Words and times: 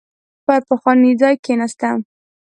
پر 0.45 0.59
پخواني 0.69 1.11
ځای 1.21 1.35
کېناسته. 1.45 1.89